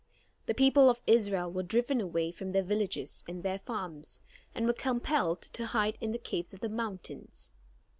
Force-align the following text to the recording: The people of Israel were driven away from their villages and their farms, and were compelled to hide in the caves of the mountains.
The 0.47 0.55
people 0.55 0.89
of 0.89 0.99
Israel 1.05 1.51
were 1.51 1.61
driven 1.61 2.01
away 2.01 2.31
from 2.31 2.53
their 2.53 2.63
villages 2.63 3.23
and 3.27 3.43
their 3.43 3.59
farms, 3.59 4.19
and 4.55 4.65
were 4.65 4.73
compelled 4.73 5.43
to 5.43 5.67
hide 5.67 5.99
in 6.01 6.11
the 6.11 6.17
caves 6.17 6.55
of 6.55 6.61
the 6.61 6.69
mountains. 6.69 7.51